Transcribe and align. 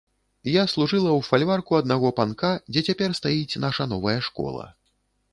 Я 0.51 0.61
служыла 0.73 1.09
ў 1.15 1.21
фальварку 1.27 1.75
аднаго 1.81 2.09
панка, 2.19 2.51
дзе 2.71 2.83
цяпер 2.91 3.13
стаіць 3.19 3.59
наша 3.65 3.87
новая 3.93 4.17
школа. 4.29 4.65